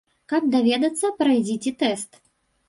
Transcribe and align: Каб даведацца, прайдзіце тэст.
Каб 0.31 0.45
даведацца, 0.55 1.11
прайдзіце 1.19 1.75
тэст. 1.85 2.19